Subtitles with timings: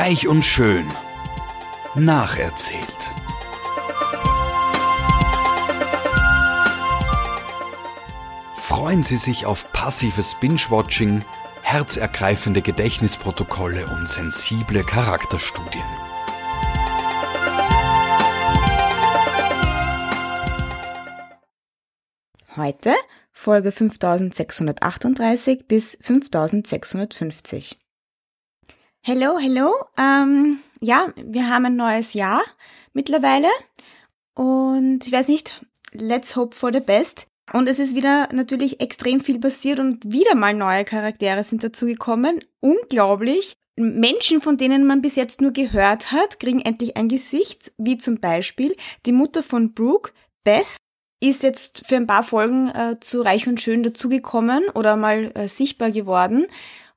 [0.00, 0.86] Reich und schön.
[1.96, 3.10] Nacherzählt.
[8.54, 11.24] Freuen Sie sich auf passives Binge-Watching,
[11.62, 15.82] herzergreifende Gedächtnisprotokolle und sensible Charakterstudien.
[22.54, 22.94] Heute
[23.32, 27.76] Folge 5638 bis 5650.
[29.10, 29.72] Hello, hello.
[29.96, 32.42] Ähm, ja, wir haben ein neues Jahr
[32.92, 33.48] mittlerweile
[34.34, 37.26] und ich weiß nicht, let's hope for the best.
[37.54, 42.44] Und es ist wieder natürlich extrem viel passiert und wieder mal neue Charaktere sind dazugekommen.
[42.60, 43.54] Unglaublich.
[43.76, 48.20] Menschen, von denen man bis jetzt nur gehört hat, kriegen endlich ein Gesicht, wie zum
[48.20, 50.12] Beispiel die Mutter von Brooke,
[50.44, 50.76] Beth,
[51.22, 55.48] ist jetzt für ein paar Folgen äh, zu Reich und Schön dazugekommen oder mal äh,
[55.48, 56.46] sichtbar geworden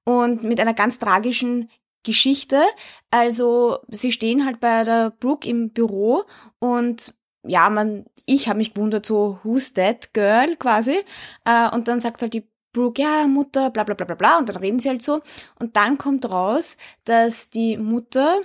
[0.04, 1.70] und mit einer ganz tragischen
[2.04, 2.62] Geschichte.
[3.10, 6.24] Also sie stehen halt bei der Brooke im Büro
[6.60, 7.14] und
[7.44, 11.00] ja, man, ich habe mich gewundert, so who's that girl quasi.
[11.46, 14.48] Äh, und dann sagt halt die Brooke, ja, Mutter, bla bla bla bla bla, und
[14.48, 15.22] dann reden sie halt so.
[15.60, 18.40] Und dann kommt raus, dass die Mutter,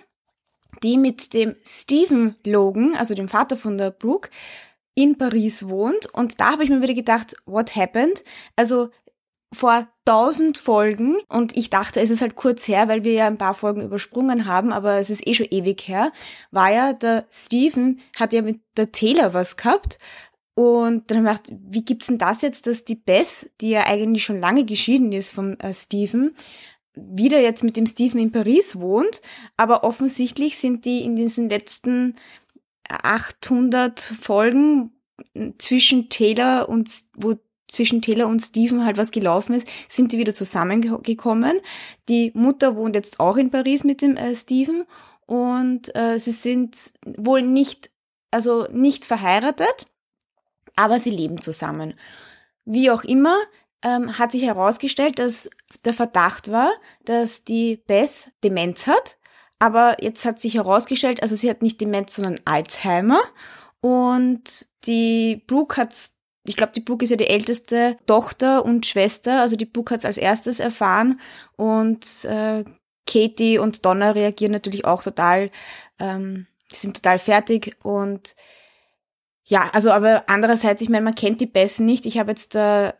[0.82, 4.30] die mit dem Stephen Logan, also dem Vater von der Brooke,
[4.94, 6.12] in Paris wohnt.
[6.12, 8.24] Und da habe ich mir wieder gedacht, what happened?
[8.56, 8.90] Also
[9.52, 13.38] vor tausend Folgen und ich dachte, es ist halt kurz her, weil wir ja ein
[13.38, 16.12] paar Folgen übersprungen haben, aber es ist eh schon ewig her,
[16.50, 19.98] war ja der Steven, hat ja mit der Taylor was gehabt
[20.54, 24.40] und dann gedacht, wie gibt's denn das jetzt, dass die Beth, die ja eigentlich schon
[24.40, 26.34] lange geschieden ist vom äh, Steven,
[26.94, 29.20] wieder jetzt mit dem Steven in Paris wohnt,
[29.56, 32.16] aber offensichtlich sind die in diesen letzten
[32.88, 34.92] 800 Folgen
[35.58, 37.34] zwischen Taylor und wo
[37.68, 41.58] zwischen Taylor und Steven halt was gelaufen ist, sind die wieder zusammengekommen.
[42.08, 44.84] Die Mutter wohnt jetzt auch in Paris mit dem äh, Steven
[45.26, 47.90] und äh, sie sind wohl nicht,
[48.30, 49.86] also nicht verheiratet,
[50.76, 51.94] aber sie leben zusammen.
[52.64, 53.36] Wie auch immer,
[53.82, 55.50] ähm, hat sich herausgestellt, dass
[55.84, 56.70] der Verdacht war,
[57.04, 59.18] dass die Beth Demenz hat
[59.58, 63.20] aber jetzt hat sich herausgestellt, also sie hat nicht Demenz, sondern Alzheimer.
[63.80, 65.94] Und die Brooke hat,
[66.48, 69.40] ich glaube, die Brooke ist ja die älteste Tochter und Schwester.
[69.40, 71.20] Also die Brooke hat es als erstes erfahren.
[71.56, 72.64] Und äh,
[73.06, 75.50] Katie und Donna reagieren natürlich auch total,
[75.98, 77.76] ähm, sind total fertig.
[77.82, 78.34] Und
[79.44, 82.06] ja, also aber andererseits, ich meine, man kennt die Beth nicht.
[82.06, 82.92] Ich habe jetzt äh,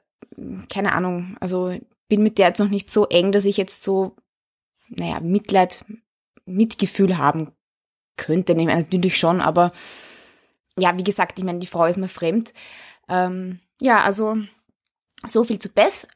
[0.69, 1.78] keine Ahnung, also
[2.09, 4.17] bin mit der jetzt noch nicht so eng, dass ich jetzt so,
[4.89, 5.84] naja, Mitleid
[6.45, 7.53] Mitgefühl haben
[8.17, 8.53] könnte.
[8.53, 9.73] Ich meine, natürlich schon, aber
[10.78, 12.53] ja, wie gesagt, ich meine, die Frau ist mir fremd.
[13.09, 14.37] Ähm, ja, also
[15.25, 16.06] so viel zu Beth.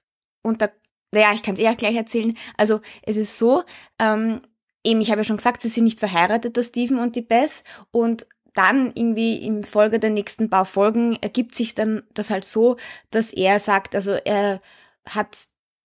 [0.43, 0.71] Und da,
[1.15, 2.37] ja, ich kann es eher gleich erzählen.
[2.57, 3.65] Also es ist so,
[3.99, 4.41] ähm,
[4.85, 7.63] eben, ich habe ja schon gesagt, sie sind nicht verheiratet, der Steven und die Beth.
[7.91, 12.77] Und dann irgendwie im Folge der nächsten paar Folgen ergibt sich dann das halt so,
[13.11, 14.61] dass er sagt, also er
[15.09, 15.37] hat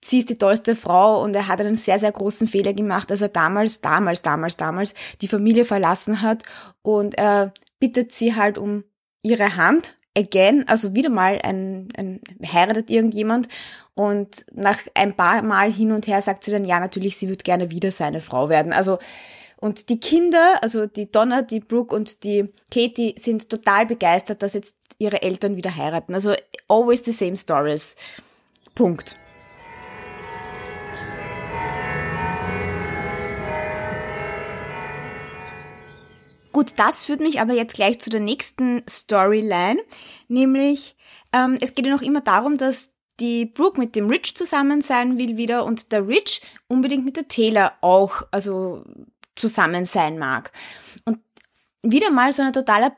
[0.03, 3.21] sie ist die tollste Frau und er hat einen sehr, sehr großen Fehler gemacht, dass
[3.21, 6.43] er damals, damals, damals, damals die Familie verlassen hat
[6.83, 8.83] und er bittet sie halt um
[9.23, 13.47] ihre Hand again, also wieder mal ein, ein heiratet irgendjemand
[13.93, 17.43] und nach ein paar Mal hin und her sagt sie dann, ja, natürlich, sie wird
[17.43, 18.73] gerne wieder seine Frau werden.
[18.73, 18.99] Also,
[19.57, 24.53] und die Kinder, also die Donna, die Brooke und die Katie sind total begeistert, dass
[24.53, 26.13] jetzt ihre Eltern wieder heiraten.
[26.13, 26.33] Also,
[26.67, 27.95] always the same stories.
[28.73, 29.17] Punkt.
[36.55, 39.77] Gut, das führt mich aber jetzt gleich zu der nächsten Storyline,
[40.29, 40.95] nämlich
[41.33, 45.17] ähm, es geht ja noch immer darum, dass die Brooke mit dem Rich zusammen sein
[45.17, 48.85] will wieder und der Rich unbedingt mit der Taylor auch also
[49.35, 50.53] zusammen sein mag.
[51.03, 51.19] Und
[51.83, 52.95] wieder mal so ein totaler,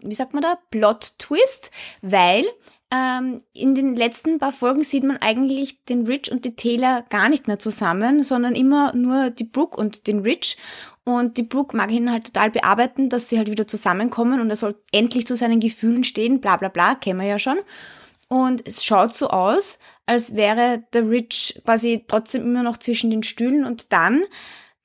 [0.00, 2.44] wie sagt man da, Plot-Twist, weil
[2.92, 7.28] ähm, in den letzten paar Folgen sieht man eigentlich den Rich und die Taylor gar
[7.28, 10.58] nicht mehr zusammen, sondern immer nur die Brooke und den Rich.
[11.04, 14.56] Und die Brooke mag ihn halt total bearbeiten, dass sie halt wieder zusammenkommen und er
[14.56, 17.58] soll endlich zu seinen Gefühlen stehen, bla bla bla, kennen wir ja schon.
[18.28, 23.22] Und es schaut so aus, als wäre der Rich quasi trotzdem immer noch zwischen den
[23.22, 24.22] Stühlen und dann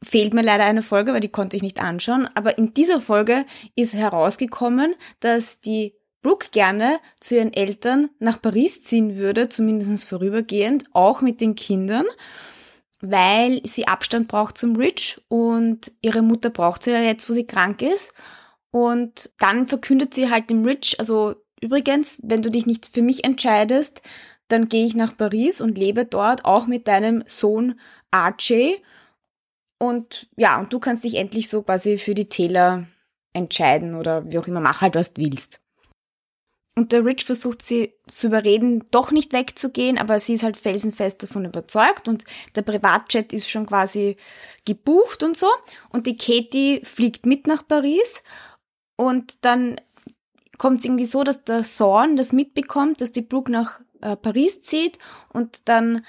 [0.04, 2.28] fehlt mir leider eine Folge, weil die konnte ich nicht anschauen.
[2.34, 8.84] Aber in dieser Folge ist herausgekommen, dass die Brooke gerne zu ihren Eltern nach Paris
[8.84, 12.06] ziehen würde, zumindest vorübergehend, auch mit den Kindern
[13.02, 17.48] weil sie Abstand braucht zum Rich und ihre Mutter braucht sie ja jetzt, wo sie
[17.48, 18.14] krank ist.
[18.72, 23.24] Und dann verkündet sie halt dem Rich, also übrigens, wenn du dich nicht für mich
[23.24, 24.02] entscheidest,
[24.48, 27.80] dann gehe ich nach Paris und lebe dort auch mit deinem Sohn
[28.12, 28.78] Archie.
[29.80, 32.88] Und ja, und du kannst dich endlich so quasi für die Taylor
[33.34, 35.60] entscheiden oder wie auch immer, mach halt, was du willst.
[36.78, 41.24] Und der Rich versucht sie zu überreden, doch nicht wegzugehen, aber sie ist halt felsenfest
[41.24, 44.16] davon überzeugt und der Privatjet ist schon quasi
[44.64, 45.48] gebucht und so.
[45.90, 48.22] Und die Katie fliegt mit nach Paris
[48.96, 49.82] und dann
[50.60, 54.62] kommt es irgendwie so, dass der Thorn das mitbekommt, dass die Brooke nach äh, Paris
[54.62, 55.00] zieht
[55.34, 56.06] und dann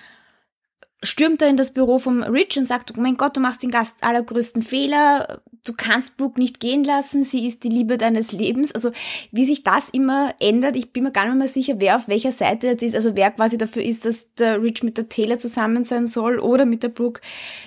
[1.03, 3.71] stürmt er in das Büro vom Rich und sagt, oh mein Gott, du machst den
[3.71, 8.73] Gast allergrößten Fehler, du kannst Brooke nicht gehen lassen, sie ist die Liebe deines Lebens.
[8.73, 8.91] Also
[9.31, 12.33] wie sich das immer ändert, ich bin mir gar nicht mehr sicher, wer auf welcher
[12.33, 15.85] Seite jetzt ist, also wer quasi dafür ist, dass der Rich mit der Taylor zusammen
[15.85, 17.21] sein soll oder mit der Brooke.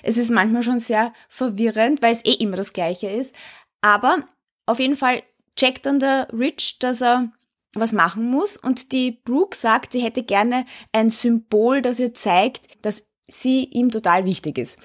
[0.03, 3.33] Es ist manchmal schon sehr verwirrend, weil es eh immer das gleiche ist.
[3.81, 4.23] Aber
[4.65, 5.23] auf jeden Fall
[5.55, 7.31] checkt dann der Rich, dass er
[7.73, 12.85] was machen muss und die Brooke sagt, sie hätte gerne ein Symbol, das ihr zeigt,
[12.85, 14.79] dass sie ihm total wichtig ist.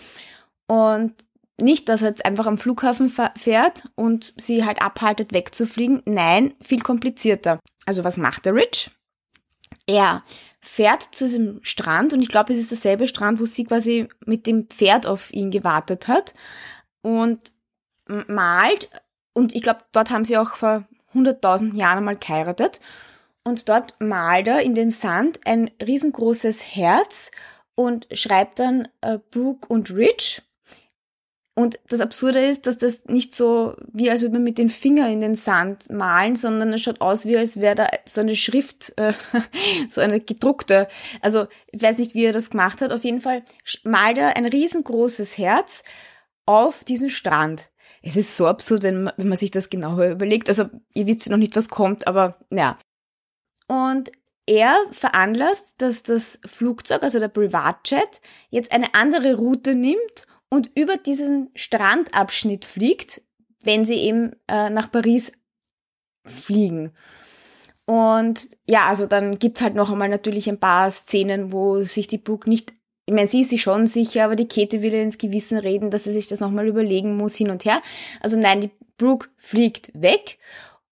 [0.67, 1.15] Und
[1.61, 6.03] nicht, dass er jetzt einfach am Flughafen fährt und sie halt abhaltet, wegzufliegen.
[6.05, 7.61] Nein, viel komplizierter.
[7.87, 8.91] Also was macht der Rich?
[9.87, 10.23] Er
[10.61, 14.47] fährt zu diesem Strand und ich glaube, es ist derselbe Strand, wo sie quasi mit
[14.47, 16.35] dem Pferd auf ihn gewartet hat
[17.03, 17.53] und
[18.07, 18.91] malt.
[19.33, 22.81] Und ich glaube, dort haben sie auch vor 100.000 Jahren einmal geheiratet.
[23.45, 27.31] Und dort malt er in den Sand ein riesengroßes Herz
[27.77, 30.43] und schreibt dann äh, Brooke und Rich.
[31.59, 35.11] Und das Absurde ist, dass das nicht so wie als würde man mit den Fingern
[35.11, 38.93] in den Sand malen, sondern es schaut aus wie als wäre da so eine Schrift,
[38.99, 39.15] äh,
[39.89, 40.87] so eine gedruckte.
[41.23, 42.93] Also ich weiß nicht, wie er das gemacht hat.
[42.93, 43.43] Auf jeden Fall
[43.85, 45.83] malt er ein riesengroßes Herz
[46.45, 47.71] auf diesen Strand.
[48.03, 50.51] Es ist so absurd, wenn man, wenn man sich das genauer überlegt.
[50.51, 52.77] Also ihr wisst noch nicht, was kommt, aber ja.
[53.67, 54.11] Und
[54.47, 58.21] er veranlasst, dass das Flugzeug, also der Privatjet,
[58.51, 63.23] jetzt eine andere Route nimmt und über diesen Strandabschnitt fliegt,
[63.65, 65.33] wenn sie eben äh, nach Paris
[66.25, 66.93] fliegen.
[67.85, 72.19] Und ja, also dann gibt's halt noch einmal natürlich ein paar Szenen, wo sich die
[72.19, 72.73] Brooke nicht,
[73.07, 75.91] ich meine, sie ist sich schon sicher, aber die Käthe will ihr ins Gewissen reden,
[75.91, 77.81] dass sie sich das nochmal überlegen muss, hin und her.
[78.21, 80.39] Also nein, die Brooke fliegt weg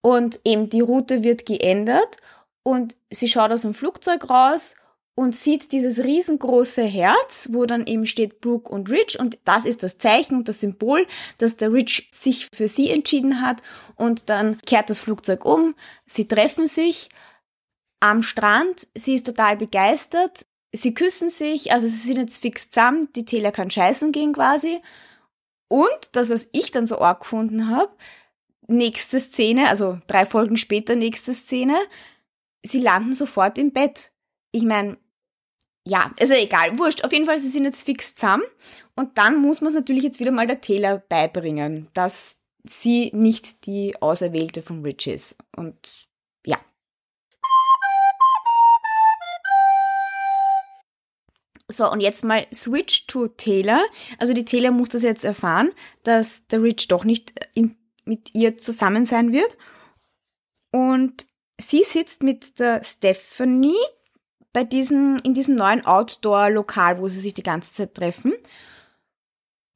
[0.03, 2.19] und eben die Route wird geändert
[2.65, 4.75] und sie schaut aus dem Flugzeug raus
[5.15, 9.21] und sieht dieses riesengroße Herz, wo dann eben steht Brooke und Rich.
[9.21, 11.07] Und das ist das Zeichen und das Symbol,
[11.39, 13.63] dass der Rich sich für sie entschieden hat.
[13.95, 15.77] Und dann kehrt das Flugzeug um,
[16.07, 17.11] sie treffen sich
[18.01, 23.09] am Strand, sie ist total begeistert, sie küssen sich, also sie sind jetzt fix zusammen,
[23.15, 24.81] die Taylor kann scheißen gehen quasi.
[25.69, 27.93] Und das, was ich dann so arg gefunden habe,
[28.67, 31.77] nächste Szene, also drei Folgen später nächste Szene,
[32.65, 34.11] sie landen sofort im Bett.
[34.51, 34.97] Ich meine,
[35.87, 37.05] ja, also egal, wurscht.
[37.05, 38.45] Auf jeden Fall, sie sind jetzt fix zusammen.
[38.97, 43.67] Und dann muss man es natürlich jetzt wieder mal der Taylor beibringen, dass sie nicht
[43.67, 45.37] die Auserwählte von Rich ist.
[45.55, 46.09] Und
[46.47, 46.59] ja.
[51.69, 53.83] So, und jetzt mal Switch to Taylor.
[54.19, 55.73] Also die Taylor muss das jetzt erfahren,
[56.03, 57.77] dass der Rich doch nicht in,
[58.07, 59.59] mit ihr zusammen sein wird.
[60.71, 61.27] Und
[61.61, 63.77] sie sitzt mit der Stephanie
[64.53, 68.33] bei diesem, in diesem neuen Outdoor-Lokal, wo sie sich die ganze Zeit treffen.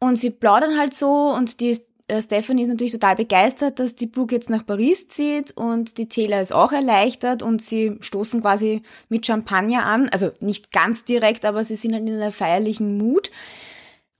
[0.00, 1.76] Und sie plaudern halt so und die
[2.06, 6.08] äh, Stephanie ist natürlich total begeistert, dass die Brooke jetzt nach Paris zieht und die
[6.08, 10.08] Taylor ist auch erleichtert und sie stoßen quasi mit Champagner an.
[10.08, 13.30] Also nicht ganz direkt, aber sie sind halt in einer feierlichen Mut.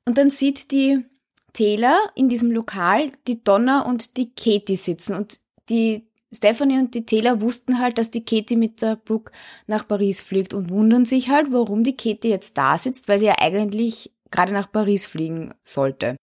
[0.06, 1.04] Und dann sieht die
[1.52, 7.06] Taylor in diesem Lokal die Donna und die Katie sitzen und die Stephanie und die
[7.06, 9.32] Taylor wussten halt, dass die Katie mit der Brooke
[9.66, 13.26] nach Paris fliegt und wundern sich halt, warum die Katie jetzt da sitzt, weil sie
[13.26, 16.16] ja eigentlich gerade nach Paris fliegen sollte.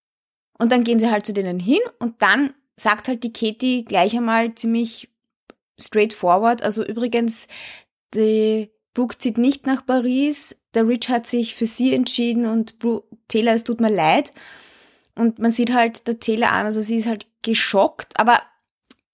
[0.57, 4.15] Und dann gehen sie halt zu denen hin und dann sagt halt die Katie gleich
[4.15, 5.09] einmal ziemlich
[5.79, 7.47] straightforward, also übrigens,
[8.13, 13.07] die Brooke zieht nicht nach Paris, der Rich hat sich für sie entschieden und Brooke,
[13.27, 14.31] Taylor, es tut mir leid.
[15.15, 18.41] Und man sieht halt der Taylor an, also sie ist halt geschockt, aber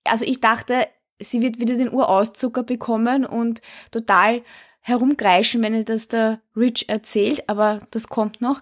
[0.06, 0.88] also ich dachte,
[1.20, 4.42] sie wird wieder den Urauszucker bekommen und total
[4.82, 8.62] herumkreischen, wenn ihr das der Rich erzählt, aber das kommt noch.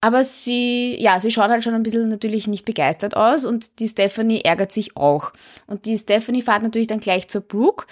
[0.00, 3.88] Aber sie, ja, sie schaut halt schon ein bisschen natürlich nicht begeistert aus und die
[3.88, 5.32] Stephanie ärgert sich auch.
[5.66, 7.86] Und die Stephanie fährt natürlich dann gleich zur Brooke,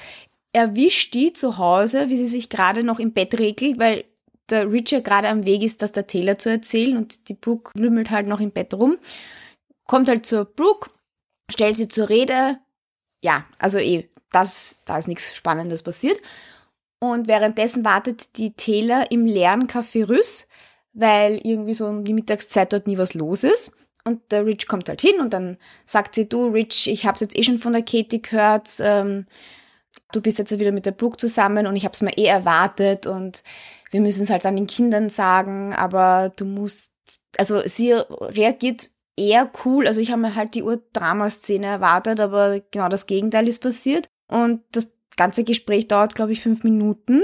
[0.53, 4.05] erwischt die zu Hause, wie sie sich gerade noch im Bett regelt, weil
[4.51, 7.71] der Rich ja gerade am Weg ist, das der Taylor zu erzählen und die Brooke
[7.75, 8.99] lümmelt halt noch im Bett rum.
[9.87, 10.91] Kommt halt zur Brooke,
[11.53, 12.59] stellt sie zur Rede.
[13.23, 16.21] Ja, also eh, das, da ist nichts Spannendes passiert.
[16.99, 20.47] Und währenddessen wartet die Taylor im leeren Café Rüss,
[20.93, 23.73] weil irgendwie so um die Mittagszeit dort nie was los ist.
[24.05, 27.37] Und der Rich kommt halt hin und dann sagt sie, du Rich, ich hab's jetzt
[27.37, 29.27] eh schon von der Katie gehört, ähm,
[30.13, 33.43] du bist jetzt wieder mit der Brooke zusammen und ich hab's mir eh erwartet und
[33.91, 36.93] wir müssen es halt dann den Kindern sagen, aber du musst,
[37.37, 42.89] also sie reagiert eher cool, also ich habe mir halt die Urdrama-Szene erwartet, aber genau
[42.89, 47.23] das Gegenteil ist passiert und das ganze Gespräch dauert, glaube ich, fünf Minuten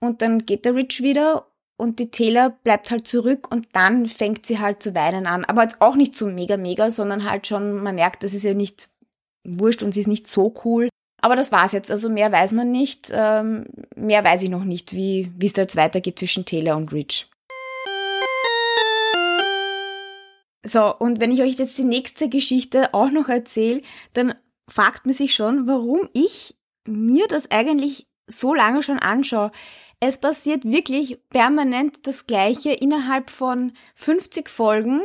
[0.00, 1.46] und dann geht der Rich wieder
[1.80, 5.46] und die Taylor bleibt halt zurück und dann fängt sie halt zu weinen an.
[5.46, 8.52] Aber jetzt auch nicht so mega, mega, sondern halt schon, man merkt, das ist ja
[8.52, 8.90] nicht
[9.44, 10.90] wurscht und sie ist nicht so cool.
[11.22, 11.90] Aber das war's jetzt.
[11.90, 13.10] Also mehr weiß man nicht.
[13.14, 13.64] Ähm,
[13.96, 17.29] mehr weiß ich noch nicht, wie es da jetzt weitergeht zwischen Taylor und Rich.
[20.64, 24.34] So, und wenn ich euch jetzt die nächste Geschichte auch noch erzähle, dann
[24.68, 29.50] fragt man sich schon, warum ich mir das eigentlich so lange schon anschaue.
[30.00, 35.02] Es passiert wirklich permanent das Gleiche innerhalb von 50 Folgen.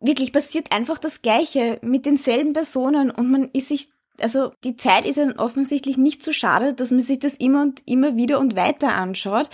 [0.00, 3.88] Wirklich passiert einfach das Gleiche mit denselben Personen und man ist sich,
[4.20, 7.82] also die Zeit ist dann offensichtlich nicht so schade, dass man sich das immer und
[7.86, 9.48] immer wieder und weiter anschaut.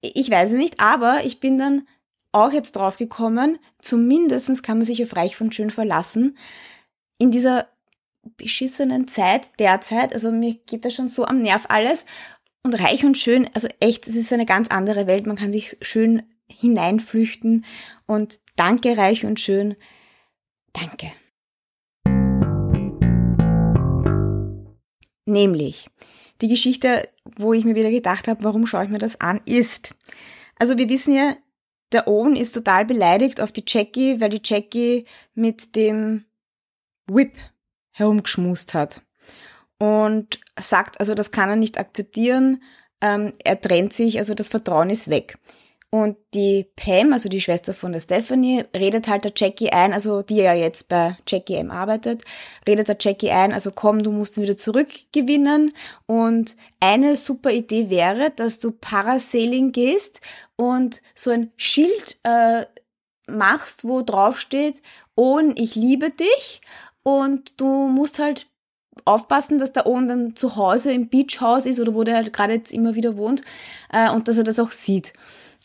[0.00, 1.86] Ich weiß nicht, aber ich bin dann
[2.38, 6.36] auch jetzt drauf gekommen, zumindestens kann man sich auf Reich von Schön verlassen.
[7.18, 7.68] In dieser
[8.36, 12.04] beschissenen Zeit derzeit, also mir geht das schon so am Nerv alles
[12.62, 15.26] und reich und schön, also echt, es ist eine ganz andere Welt.
[15.26, 17.64] Man kann sich schön hineinflüchten.
[18.06, 19.76] Und danke, reich und schön.
[20.72, 21.12] Danke.
[25.26, 25.88] Nämlich,
[26.40, 29.94] die Geschichte, wo ich mir wieder gedacht habe, warum schaue ich mir das an, ist,
[30.58, 31.36] also wir wissen ja,
[31.92, 36.24] der Owen ist total beleidigt auf die Jackie, weil die Jackie mit dem
[37.06, 37.36] Whip
[37.92, 39.02] herumgeschmust hat
[39.78, 42.62] und sagt, also das kann er nicht akzeptieren,
[43.00, 45.38] ähm, er trennt sich, also das Vertrauen ist weg.
[45.90, 50.20] Und die Pam, also die Schwester von der Stephanie, redet halt der Jackie ein, also
[50.20, 52.24] die ja jetzt bei Jackie M arbeitet,
[52.68, 55.72] redet der Jackie ein, also komm, du musst ihn wieder zurückgewinnen.
[56.04, 60.20] Und eine super Idee wäre, dass du Parasailing gehst
[60.56, 62.66] und so ein Schild äh,
[63.26, 64.82] machst, wo drauf steht,
[65.16, 66.60] Owen, ich liebe dich.
[67.02, 68.48] Und du musst halt
[69.06, 72.54] aufpassen, dass der Owen dann zu Hause im Beachhaus ist oder wo der halt gerade
[72.54, 73.42] jetzt immer wieder wohnt
[73.90, 75.14] äh, und dass er das auch sieht.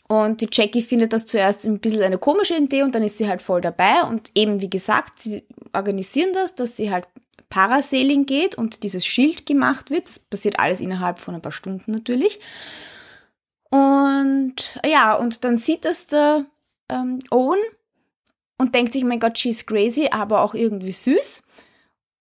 [0.06, 3.28] Und die Jackie findet das zuerst ein bisschen eine komische Idee und dann ist sie
[3.28, 7.06] halt voll dabei und eben wie gesagt, sie organisieren das, dass sie halt
[7.48, 10.08] Parasailing geht und dieses Schild gemacht wird.
[10.08, 12.40] Das passiert alles innerhalb von ein paar Stunden natürlich.
[13.70, 16.46] Und ja, und dann sieht das der
[16.90, 17.60] ähm, Owen
[18.58, 21.43] und denkt sich, mein Gott, she's crazy, aber auch irgendwie süß.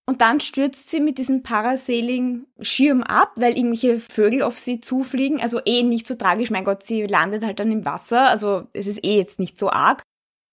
[0.05, 5.41] Und dann stürzt sie mit diesem Parasailing-Schirm ab, weil irgendwelche Vögel auf sie zufliegen.
[5.41, 8.29] Also eh nicht so tragisch, mein Gott, sie landet halt dann im Wasser.
[8.29, 10.03] Also es ist eh jetzt nicht so arg.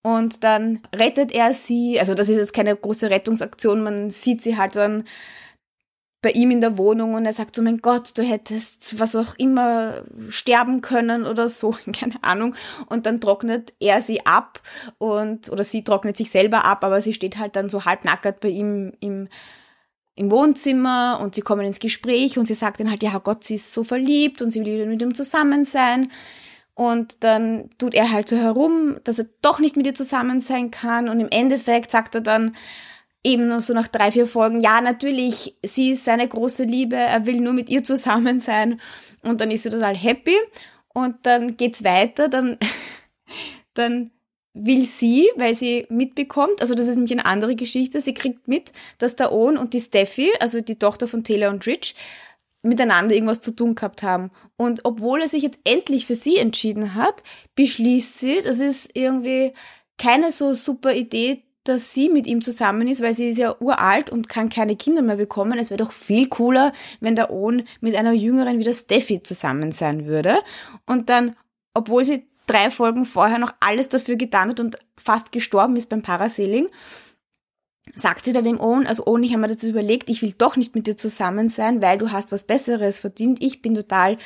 [0.02, 1.98] Und dann rettet er sie.
[1.98, 3.82] Also das ist jetzt keine große Rettungsaktion.
[3.82, 5.04] Man sieht sie halt dann
[6.22, 9.34] bei ihm in der Wohnung und er sagt so, mein Gott, du hättest was auch
[9.38, 12.54] immer sterben können oder so, keine Ahnung.
[12.86, 14.60] Und dann trocknet er sie ab
[14.98, 18.48] und, oder sie trocknet sich selber ab, aber sie steht halt dann so halbnackert bei
[18.48, 19.28] ihm im,
[20.14, 23.54] im Wohnzimmer und sie kommen ins Gespräch und sie sagt dann halt, ja Gott, sie
[23.54, 26.10] ist so verliebt und sie will wieder mit ihm zusammen sein.
[26.74, 30.70] Und dann tut er halt so herum, dass er doch nicht mit ihr zusammen sein
[30.70, 31.08] kann.
[31.08, 32.56] Und im Endeffekt sagt er dann,
[33.24, 37.26] eben nur so nach drei, vier Folgen, ja, natürlich, sie ist seine große Liebe, er
[37.26, 38.80] will nur mit ihr zusammen sein
[39.22, 40.36] und dann ist sie total happy
[40.94, 42.58] und dann geht's weiter, dann,
[43.74, 44.10] dann
[44.52, 48.72] will sie, weil sie mitbekommt, also das ist nämlich eine andere Geschichte, sie kriegt mit,
[48.98, 51.94] dass der Owen und die Steffi, also die Tochter von Taylor und Rich,
[52.62, 54.30] miteinander irgendwas zu tun gehabt haben.
[54.56, 57.22] Und obwohl er sich jetzt endlich für sie entschieden hat,
[57.54, 59.54] beschließt sie, das ist irgendwie
[59.96, 64.10] keine so super Idee, dass sie mit ihm zusammen ist, weil sie ist ja uralt
[64.10, 65.58] und kann keine Kinder mehr bekommen.
[65.58, 69.70] Es wäre doch viel cooler, wenn der Owen mit einer jüngeren wie der Steffi zusammen
[69.70, 70.38] sein würde.
[70.86, 71.36] Und dann,
[71.74, 76.02] obwohl sie drei Folgen vorher noch alles dafür getan hat und fast gestorben ist beim
[76.02, 76.68] Parasailing,
[77.94, 80.56] sagt sie dann dem Owen, also Owen, ich habe mir das überlegt, ich will doch
[80.56, 83.42] nicht mit dir zusammen sein, weil du hast was Besseres verdient.
[83.42, 84.16] Ich bin total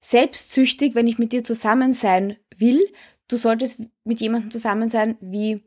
[0.00, 2.80] selbstsüchtig, wenn ich mit dir zusammen sein will.
[3.28, 5.62] Du solltest mit jemandem zusammen sein wie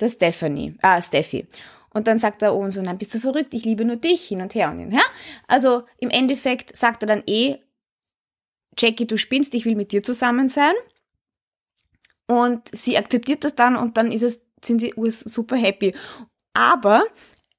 [0.00, 1.46] der Stephanie, ah, Steffi.
[1.90, 4.42] Und dann sagt er Owen so, nein, bist du verrückt, ich liebe nur dich, hin
[4.42, 5.00] und her und hin, ja?
[5.48, 7.56] Also im Endeffekt sagt er dann eh,
[8.78, 10.74] Jackie, du spinnst, ich will mit dir zusammen sein.
[12.26, 15.94] Und sie akzeptiert das dann und dann ist es, sind sie super happy.
[16.52, 17.04] Aber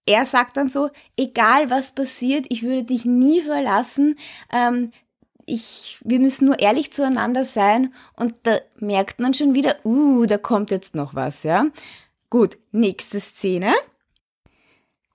[0.05, 4.17] er sagt dann so, egal was passiert, ich würde dich nie verlassen.
[4.51, 4.91] Ähm,
[5.45, 10.37] ich, wir müssen nur ehrlich zueinander sein und da merkt man schon wieder, uh, da
[10.37, 11.67] kommt jetzt noch was, ja.
[12.29, 13.73] Gut, nächste Szene.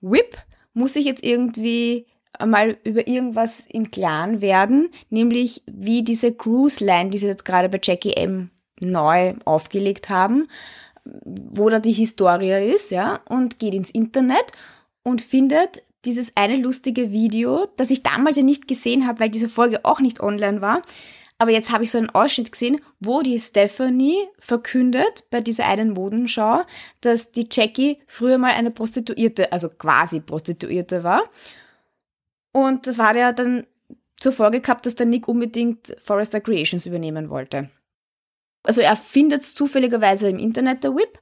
[0.01, 0.37] Whip
[0.73, 2.07] muss sich jetzt irgendwie
[2.43, 7.69] mal über irgendwas im Klaren werden, nämlich wie diese Cruise Line, die sie jetzt gerade
[7.69, 10.47] bei Jackie M neu aufgelegt haben,
[11.05, 14.51] wo da die Historie ist, ja, und geht ins Internet
[15.03, 19.47] und findet dieses eine lustige Video, das ich damals ja nicht gesehen habe, weil diese
[19.47, 20.81] Folge auch nicht online war.
[21.43, 25.89] Aber jetzt habe ich so einen Ausschnitt gesehen, wo die Stephanie verkündet bei dieser einen
[25.89, 26.61] Modenschau,
[27.01, 31.23] dass die Jackie früher mal eine Prostituierte, also quasi Prostituierte war.
[32.53, 33.67] Und das war ja dann
[34.21, 37.69] zur Folge gehabt, dass der Nick unbedingt Forrester Creations übernehmen wollte.
[38.63, 41.19] Also er findet es zufälligerweise im Internet, der Whip,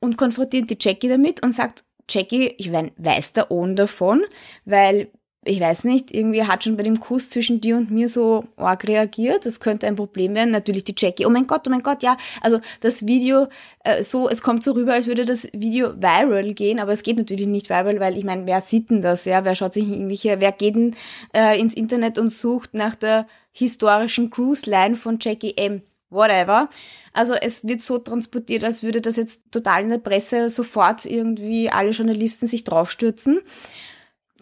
[0.00, 4.24] und konfrontiert die Jackie damit und sagt, Jackie, ich weiß der Owen davon,
[4.64, 5.12] weil
[5.42, 8.86] ich weiß nicht, irgendwie hat schon bei dem Kuss zwischen dir und mir so arg
[8.86, 9.46] reagiert.
[9.46, 10.50] Das könnte ein Problem werden.
[10.50, 11.24] Natürlich die Jackie.
[11.24, 12.18] Oh mein Gott, oh mein Gott, ja.
[12.42, 13.48] Also das Video,
[13.82, 17.16] äh, so, es kommt so rüber, als würde das Video viral gehen, aber es geht
[17.16, 19.44] natürlich nicht viral, weil ich meine, wer sieht denn das, ja?
[19.44, 20.94] Wer schaut sich irgendwelche, wer geht denn
[21.34, 25.82] äh, ins Internet und sucht nach der historischen Cruise Line von Jackie M?
[26.12, 26.68] whatever.
[27.12, 31.70] Also es wird so transportiert, als würde das jetzt total in der Presse sofort irgendwie
[31.70, 33.40] alle Journalisten sich draufstürzen.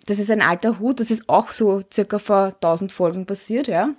[0.08, 3.90] Das ist ein alter Hut, das ist auch so circa vor 1000 Folgen passiert, ja.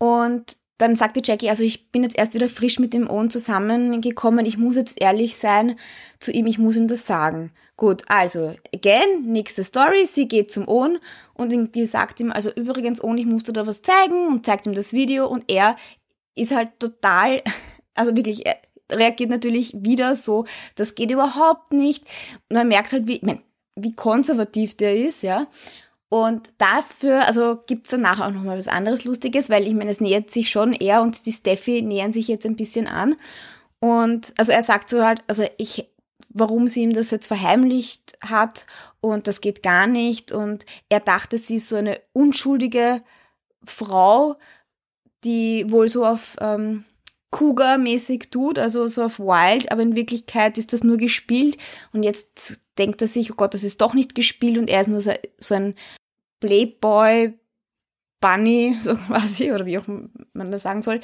[0.00, 4.46] Und dann sagte Jackie, also ich bin jetzt erst wieder frisch mit dem Owen zusammengekommen,
[4.46, 5.78] ich muss jetzt ehrlich sein
[6.18, 7.52] zu ihm, ich muss ihm das sagen.
[7.76, 10.98] Gut, also, again, nächste Story, sie geht zum Owen
[11.34, 14.66] und irgendwie sagt ihm, also übrigens, Owen, ich muss dir da was zeigen und zeigt
[14.66, 15.76] ihm das Video und er
[16.34, 17.44] ist halt total,
[17.94, 18.56] also wirklich, er
[18.90, 22.04] reagiert natürlich wieder so, das geht überhaupt nicht.
[22.48, 23.42] Und man merkt halt, wie, ich mein,
[23.82, 25.46] wie konservativ der ist, ja.
[26.10, 30.30] Und dafür, also gibt's danach auch nochmal was anderes Lustiges, weil ich meine, es nähert
[30.30, 33.16] sich schon er und die Steffi nähern sich jetzt ein bisschen an.
[33.80, 35.88] Und also er sagt so halt, also ich,
[36.30, 38.66] warum sie ihm das jetzt verheimlicht hat
[39.00, 40.32] und das geht gar nicht.
[40.32, 43.02] Und er dachte, sie ist so eine unschuldige
[43.64, 44.36] Frau,
[45.24, 46.84] die wohl so auf ähm,
[47.30, 51.56] Cougar-mäßig tut, also so auf Wild, aber in Wirklichkeit ist das nur gespielt
[51.92, 54.88] und jetzt denkt er sich, oh Gott, das ist doch nicht gespielt und er ist
[54.88, 55.74] nur so, so ein
[56.40, 57.34] Playboy
[58.20, 59.86] Bunny, so quasi, oder wie auch
[60.32, 61.00] man das sagen soll.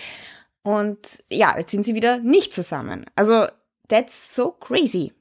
[0.62, 3.04] Und ja, jetzt sind sie wieder nicht zusammen.
[3.16, 3.46] Also,
[3.88, 5.12] that's so crazy.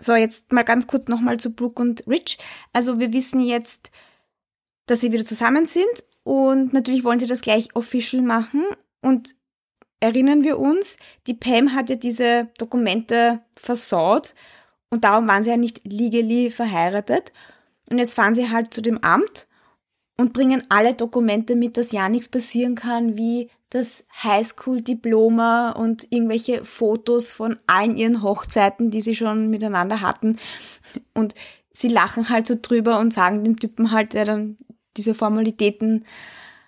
[0.00, 2.38] So, jetzt mal ganz kurz nochmal zu Brooke und Rich.
[2.72, 3.90] Also wir wissen jetzt,
[4.90, 6.04] dass sie wieder zusammen sind.
[6.24, 8.64] Und natürlich wollen sie das gleich official machen.
[9.00, 9.36] Und
[10.00, 14.34] erinnern wir uns, die Pam hat ja diese Dokumente versaut.
[14.90, 17.32] Und darum waren sie ja nicht legally verheiratet.
[17.88, 19.46] Und jetzt fahren sie halt zu dem Amt
[20.16, 26.64] und bringen alle Dokumente mit, dass ja nichts passieren kann, wie das Highschool-Diploma und irgendwelche
[26.64, 30.38] Fotos von allen ihren Hochzeiten, die sie schon miteinander hatten.
[31.14, 31.34] Und
[31.72, 34.58] sie lachen halt so drüber und sagen dem Typen halt, der dann
[34.96, 36.04] diese Formalitäten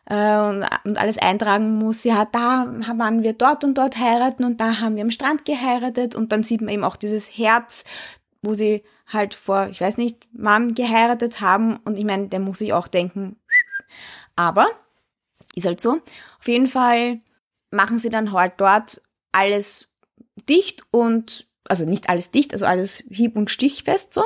[0.06, 4.60] äh, und, und alles eintragen muss, ja, da waren wir dort und dort heiraten und
[4.60, 7.84] da haben wir am Strand geheiratet und dann sieht man eben auch dieses Herz,
[8.42, 12.58] wo sie halt vor, ich weiß nicht, wann geheiratet haben und ich meine, der muss
[12.58, 13.36] sich auch denken,
[14.36, 14.66] aber
[15.54, 16.00] ist halt so.
[16.38, 17.20] Auf jeden Fall
[17.70, 19.88] machen sie dann halt dort alles
[20.48, 24.24] dicht und, also nicht alles dicht, also alles hieb- und stichfest so.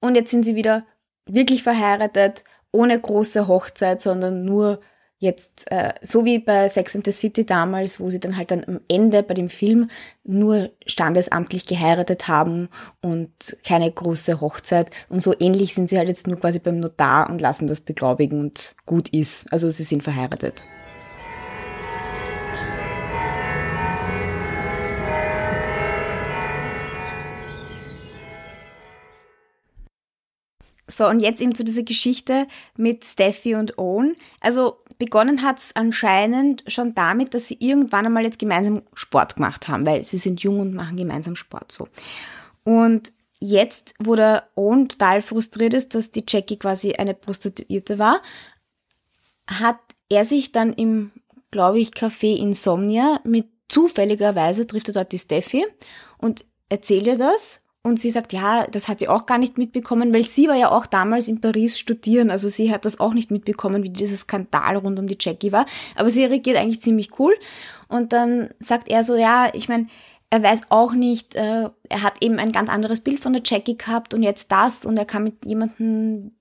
[0.00, 0.84] Und jetzt sind sie wieder
[1.26, 2.44] wirklich verheiratet,
[2.74, 4.80] ohne große Hochzeit, sondern nur
[5.18, 8.64] jetzt, äh, so wie bei Sex and the City damals, wo sie dann halt dann
[8.64, 9.88] am Ende bei dem Film
[10.24, 12.68] nur standesamtlich geheiratet haben
[13.00, 13.30] und
[13.66, 14.90] keine große Hochzeit.
[15.08, 18.40] Und so ähnlich sind sie halt jetzt nur quasi beim Notar und lassen das beglaubigen
[18.40, 19.50] und gut ist.
[19.52, 20.64] Also sie sind verheiratet.
[30.86, 34.16] So, und jetzt eben zu dieser Geschichte mit Steffi und Owen.
[34.40, 39.68] Also begonnen hat es anscheinend schon damit, dass sie irgendwann einmal jetzt gemeinsam Sport gemacht
[39.68, 41.88] haben, weil sie sind jung und machen gemeinsam Sport so.
[42.64, 48.20] Und jetzt, wo der Owen total frustriert ist, dass die Jackie quasi eine Prostituierte war,
[49.46, 51.12] hat er sich dann im,
[51.50, 55.66] glaube ich, Café Insomnia mit zufälligerweise trifft er dort die Steffi
[56.18, 60.14] und erzählt ihr das und sie sagt, ja, das hat sie auch gar nicht mitbekommen,
[60.14, 62.30] weil sie war ja auch damals in Paris studieren.
[62.30, 65.66] Also sie hat das auch nicht mitbekommen, wie dieser Skandal rund um die Jackie war.
[65.94, 67.34] Aber sie reagiert eigentlich ziemlich cool.
[67.88, 69.88] Und dann sagt er so, ja, ich meine,
[70.30, 73.76] er weiß auch nicht, äh, er hat eben ein ganz anderes Bild von der Jackie
[73.76, 76.32] gehabt und jetzt das und er kann mit jemandem,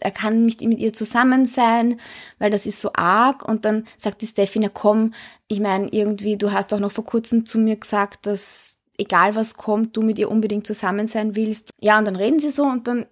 [0.00, 2.00] er kann nicht mit ihr zusammen sein,
[2.40, 5.14] weil das ist so arg und dann sagt die Steffi, na komm,
[5.46, 9.54] ich meine irgendwie, du hast auch noch vor kurzem zu mir gesagt, dass egal was
[9.54, 11.70] kommt, du mit ihr unbedingt zusammen sein willst.
[11.80, 13.06] Ja, und dann reden sie so und dann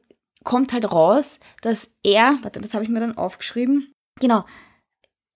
[0.45, 4.45] kommt halt raus, dass er, warte, das habe ich mir dann aufgeschrieben, genau,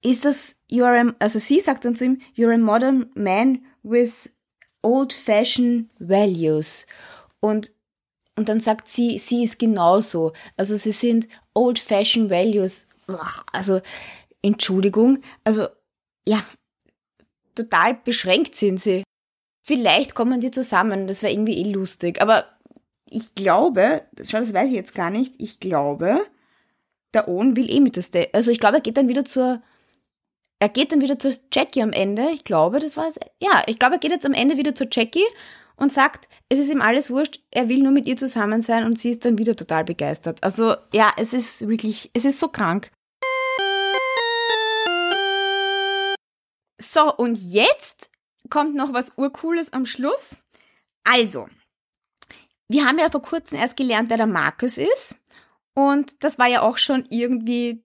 [0.05, 3.65] ist das, you are a, also sie sagt dann zu ihm, you're a modern man
[3.83, 4.31] with
[4.83, 6.87] old-fashioned values.
[7.41, 7.73] Und,
[8.37, 10.33] und dann sagt sie, sie ist genauso.
[10.57, 12.87] Also sie sind old-fashioned values.
[13.53, 13.81] Also,
[14.43, 15.69] Entschuldigung, also,
[16.27, 16.43] ja,
[17.55, 19.05] total beschränkt sind sie.
[19.63, 22.21] Vielleicht kommen die zusammen, das wäre irgendwie eh lustig.
[22.21, 22.45] Aber
[23.09, 26.27] ich glaube, schau, das weiß ich jetzt gar nicht, ich glaube,
[27.15, 28.31] der Owen will eh mit der Steffi.
[28.33, 29.63] Also ich glaube, er geht dann wieder zur
[30.59, 32.31] er geht dann wieder zur Jackie am Ende.
[32.31, 33.19] Ich glaube, das war es.
[33.41, 35.27] Ja, ich glaube, er geht jetzt am Ende wieder zur Jackie
[35.75, 38.97] und sagt, es ist ihm alles wurscht, er will nur mit ihr zusammen sein und
[38.97, 40.39] sie ist dann wieder total begeistert.
[40.43, 42.93] Also ja, es ist wirklich, es ist so krank.
[46.81, 48.12] So, und jetzt
[48.53, 50.37] kommt noch was Urcooles am Schluss.
[51.05, 51.47] Also,
[52.69, 55.17] wir haben ja vor kurzem erst gelernt, wer der Markus ist.
[55.73, 57.83] Und das war ja auch schon irgendwie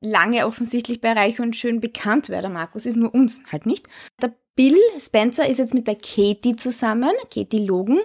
[0.00, 3.88] lange offensichtlich bei Reich und Schön bekannt wäre, der Markus ist, nur uns halt nicht.
[4.22, 7.98] Der Bill Spencer ist jetzt mit der Katie zusammen, Katie Logan,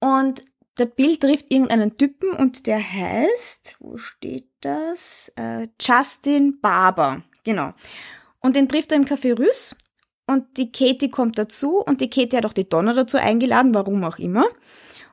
[0.00, 0.42] und
[0.76, 5.32] der Bill trifft irgendeinen Typen und der heißt, wo steht das?
[5.36, 7.72] Äh, Justin Barber, genau.
[8.40, 9.74] Und den trifft er im Café Rüss
[10.26, 14.04] und die Katie kommt dazu und die Katie hat auch die Donna dazu eingeladen, warum
[14.04, 14.46] auch immer.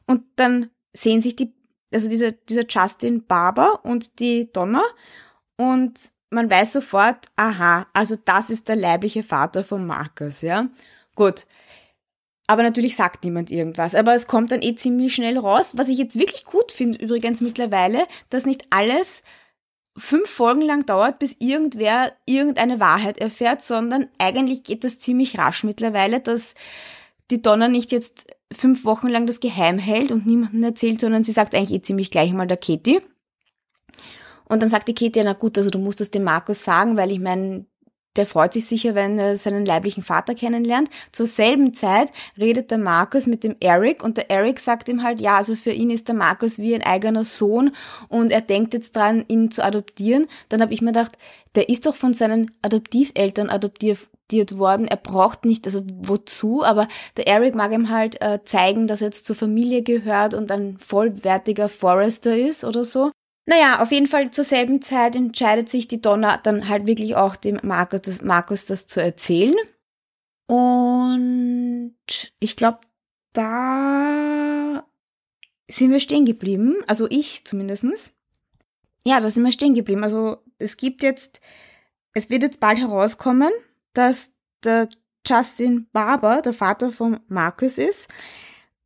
[0.05, 1.53] Und dann sehen sich die,
[1.93, 4.83] also dieser, dieser Justin Barber und die Donna
[5.57, 10.69] und man weiß sofort, aha, also das ist der leibliche Vater von Markus, ja.
[11.15, 11.47] Gut.
[12.47, 13.93] Aber natürlich sagt niemand irgendwas.
[13.93, 15.73] Aber es kommt dann eh ziemlich schnell raus.
[15.75, 19.21] Was ich jetzt wirklich gut finde übrigens mittlerweile, dass nicht alles
[19.99, 25.63] fünf Folgen lang dauert, bis irgendwer irgendeine Wahrheit erfährt, sondern eigentlich geht das ziemlich rasch
[25.63, 26.55] mittlerweile, dass
[27.29, 31.31] die Donna nicht jetzt fünf Wochen lang das geheim hält und niemandem erzählt, sondern sie
[31.31, 33.01] sagt eigentlich eh ziemlich gleich mal der Katie.
[34.45, 37.11] Und dann sagt die Katie, na gut, also du musst es dem Markus sagen, weil
[37.11, 37.65] ich meine,
[38.15, 40.89] der freut sich sicher, wenn er seinen leiblichen Vater kennenlernt.
[41.11, 45.21] Zur selben Zeit redet der Markus mit dem Eric und der Eric sagt ihm halt,
[45.21, 47.71] ja, also für ihn ist der Markus wie ein eigener Sohn
[48.07, 50.27] und er denkt jetzt dran, ihn zu adoptieren.
[50.49, 51.17] Dann habe ich mir gedacht,
[51.55, 54.07] der ist doch von seinen Adoptiveltern adoptiert
[54.57, 54.87] worden.
[54.87, 59.07] Er braucht nicht, also wozu, aber der Eric mag ihm halt äh, zeigen, dass er
[59.07, 63.11] jetzt zur Familie gehört und ein vollwertiger Forester ist oder so.
[63.49, 67.35] Naja, auf jeden Fall zur selben Zeit entscheidet sich die Donna dann halt wirklich auch
[67.35, 69.55] dem Markus das, Markus das zu erzählen.
[70.45, 71.95] Und
[72.39, 72.81] ich glaube,
[73.33, 74.85] da
[75.67, 76.75] sind wir stehen geblieben.
[76.85, 78.11] Also ich zumindestens.
[79.03, 80.03] Ja, da sind wir stehen geblieben.
[80.03, 81.41] Also es gibt jetzt,
[82.13, 83.51] es wird jetzt bald herauskommen,
[83.93, 84.31] dass
[84.63, 84.89] der
[85.25, 88.09] Justin Barber der Vater von Markus ist.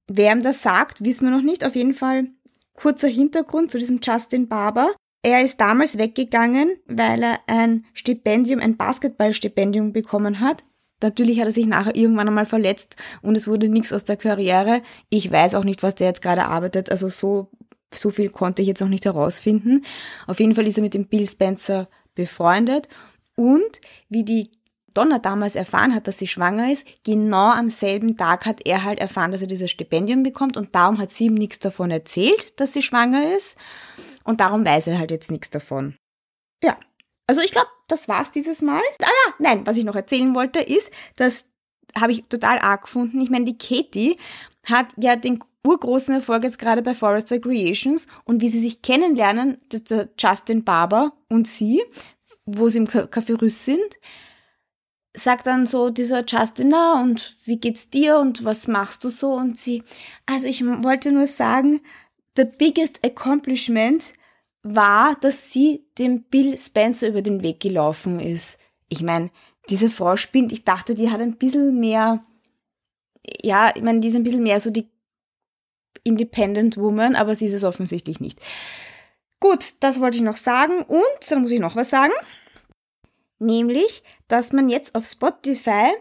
[0.08, 1.66] Wer ihm das sagt, wissen wir noch nicht.
[1.66, 2.30] Auf jeden Fall
[2.74, 4.94] Kurzer Hintergrund zu diesem Justin Barber.
[5.22, 10.64] Er ist damals weggegangen, weil er ein Stipendium, ein Basketballstipendium bekommen hat.
[11.02, 14.82] Natürlich hat er sich nachher irgendwann einmal verletzt und es wurde nichts aus der Karriere.
[15.10, 16.90] Ich weiß auch nicht, was der jetzt gerade arbeitet.
[16.90, 17.50] Also so,
[17.94, 19.84] so viel konnte ich jetzt noch nicht herausfinden.
[20.28, 22.88] Auf jeden Fall ist er mit dem Bill Spencer befreundet.
[23.36, 24.52] Und wie die
[24.94, 29.00] Donna damals erfahren hat, dass sie schwanger ist, genau am selben Tag hat er halt
[29.00, 32.74] erfahren, dass er dieses Stipendium bekommt und darum hat sie ihm nichts davon erzählt, dass
[32.74, 33.58] sie schwanger ist
[34.24, 35.96] und darum weiß er halt jetzt nichts davon.
[36.64, 36.78] Ja,
[37.28, 38.82] also ich glaube, das war's dieses Mal.
[39.02, 41.46] Ah ja, nein, was ich noch erzählen wollte ist, das
[42.00, 43.22] habe ich total arg gefunden.
[43.22, 44.18] Ich meine, die Katie
[44.66, 49.60] hat ja den urgroßen Erfolg jetzt gerade bei Forrester Creations und wie sie sich kennenlernen,
[49.70, 49.84] das
[50.20, 51.82] Justin Barber und sie,
[52.46, 53.98] wo sie im Café Rüss sind,
[55.16, 59.34] sagt dann so dieser Justin, na, und wie geht's dir und was machst du so?
[59.34, 59.84] Und sie,
[60.26, 61.82] also ich wollte nur sagen,
[62.36, 64.14] the biggest accomplishment
[64.64, 68.58] war, dass sie dem Bill Spencer über den Weg gelaufen ist.
[68.90, 69.30] Ich meine,
[69.70, 72.24] diese Frau spinnt, ich dachte, die hat ein bisschen mehr,
[73.44, 74.90] ja, ich meine, die ist ein bisschen mehr so die
[76.04, 78.40] Independent Woman, aber sie ist es offensichtlich nicht.
[79.40, 82.14] Gut, das wollte ich noch sagen und dann muss ich noch was sagen
[83.44, 85.92] nämlich, dass man jetzt auf Spotify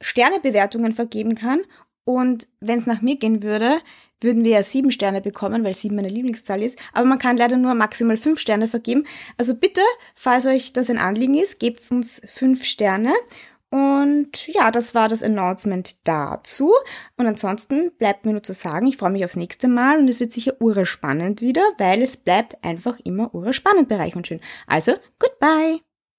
[0.00, 1.60] Sternebewertungen vergeben kann
[2.04, 3.80] und wenn es nach mir gehen würde,
[4.20, 6.78] würden wir ja sieben Sterne bekommen, weil sieben meine Lieblingszahl ist.
[6.92, 9.04] Aber man kann leider nur maximal fünf Sterne vergeben.
[9.36, 9.80] Also bitte,
[10.14, 13.12] falls euch das ein Anliegen ist, gebt uns fünf Sterne.
[13.70, 16.72] Und ja, das war das Announcement dazu.
[17.16, 20.20] Und ansonsten bleibt mir nur zu sagen, ich freue mich aufs nächste Mal und es
[20.20, 24.40] wird sicher urspannend wieder, weil es bleibt einfach immer urspannend bei Reich und Schön.
[24.66, 25.91] Also, goodbye!